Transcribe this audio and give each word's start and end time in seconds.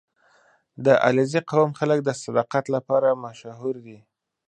•د 0.85 0.87
علیزي 1.05 1.41
قوم 1.51 1.69
خلک 1.79 1.99
د 2.03 2.09
صداقت 2.23 2.65
لپاره 2.75 3.19
مشهور 3.25 3.75
دي. 3.85 3.99